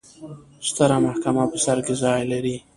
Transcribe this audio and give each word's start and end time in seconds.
ستره 0.67 0.97
محکمه 1.05 1.43
په 1.51 1.57
سر 1.65 1.77
کې 1.85 1.93
ځای 2.03 2.21
لري. 2.31 2.57